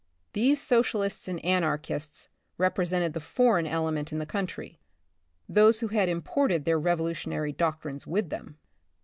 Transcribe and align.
These 0.33 0.59
socialists 0.59 1.27
and 1.27 1.39
an 1.45 1.61
archists 1.61 2.27
represented 2.57 3.13
the 3.13 3.19
foreign 3.19 3.67
element 3.67 4.11
in 4.11 4.17
the 4.17 4.25
country, 4.25 4.79
those 5.47 5.81
who 5.81 5.89
had 5.89 6.09
imported 6.09 6.65
their 6.65 6.81
revolu 6.81 7.11
tionary 7.11 7.55
doctrines 7.55 8.07
with 8.07 8.31
them. 8.31 8.57